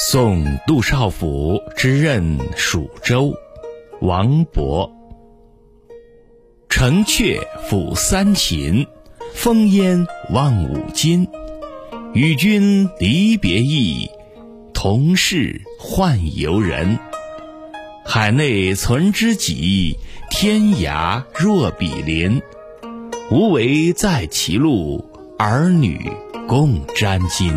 [0.00, 3.34] 送杜少府之任蜀州
[4.00, 4.88] 王勃
[6.68, 8.86] 城阙辅三秦，
[9.34, 11.26] 风烟望五津。
[12.14, 14.08] 与君离别意，
[14.72, 17.00] 同是宦游人。
[18.04, 19.96] 海内存知己，
[20.30, 22.40] 天涯若比邻。
[23.32, 25.04] 无为在歧路，
[25.40, 26.08] 儿女
[26.46, 27.52] 共沾巾。